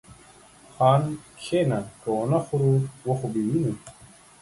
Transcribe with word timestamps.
خان! 0.73 1.03
کښينه 1.39 1.79
که 2.01 2.07
ونه 2.17 2.39
خورو 2.45 2.73
و 3.07 3.09
خو 3.17 3.25
به 3.33 3.41
وينو. 3.49 3.73